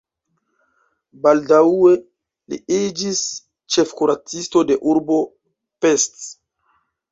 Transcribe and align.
Baldaŭe 1.25 1.91
li 2.55 2.59
iĝis 2.79 3.21
ĉefkuracisto 3.77 4.67
de 4.73 4.81
urbo 4.95 5.21
Pest. 5.87 6.21